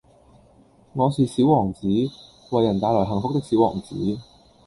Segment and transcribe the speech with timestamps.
[0.93, 1.81] 我是小王子，
[2.49, 4.17] 為人帶來幸福的小王子